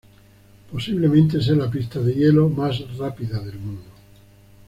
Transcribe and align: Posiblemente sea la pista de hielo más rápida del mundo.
Posiblemente 0.71 1.43
sea 1.43 1.53
la 1.53 1.69
pista 1.69 1.99
de 1.99 2.11
hielo 2.15 2.49
más 2.49 2.79
rápida 2.97 3.39
del 3.39 3.59
mundo. 3.59 3.83